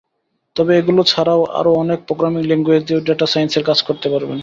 তবে 0.55 0.71
এগুলো 0.77 1.01
ছাড়াও 1.07 1.41
আরও 1.59 1.71
অনেক 1.83 1.99
প্রোগ্রামিং 2.07 2.41
ল্যাংগুয়েজ 2.45 2.81
দিয়েও 2.85 3.05
ডেটা 3.07 3.25
সাইন্সের 3.33 3.63
কাজ 3.69 3.79
করতে 3.87 4.07
পারবেন। 4.13 4.37